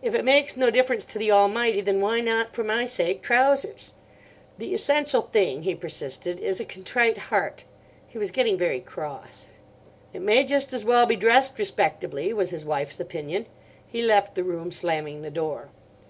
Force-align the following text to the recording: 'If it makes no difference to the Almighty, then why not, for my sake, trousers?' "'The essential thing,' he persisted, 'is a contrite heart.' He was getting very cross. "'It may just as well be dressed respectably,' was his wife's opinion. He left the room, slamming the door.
'If 0.00 0.14
it 0.14 0.24
makes 0.24 0.56
no 0.56 0.70
difference 0.70 1.04
to 1.04 1.18
the 1.18 1.30
Almighty, 1.30 1.82
then 1.82 2.00
why 2.00 2.20
not, 2.22 2.54
for 2.54 2.64
my 2.64 2.86
sake, 2.86 3.20
trousers?' 3.20 3.92
"'The 4.56 4.72
essential 4.72 5.20
thing,' 5.30 5.64
he 5.64 5.74
persisted, 5.74 6.40
'is 6.40 6.60
a 6.60 6.64
contrite 6.64 7.18
heart.' 7.28 7.64
He 8.06 8.16
was 8.16 8.30
getting 8.30 8.56
very 8.56 8.80
cross. 8.80 9.48
"'It 10.14 10.22
may 10.22 10.44
just 10.44 10.72
as 10.72 10.82
well 10.86 11.04
be 11.04 11.14
dressed 11.14 11.58
respectably,' 11.58 12.32
was 12.32 12.48
his 12.48 12.64
wife's 12.64 13.00
opinion. 13.00 13.44
He 13.86 14.00
left 14.00 14.34
the 14.34 14.44
room, 14.44 14.72
slamming 14.72 15.20
the 15.20 15.30
door. 15.30 15.68